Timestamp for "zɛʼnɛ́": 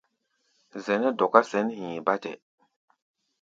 0.83-1.11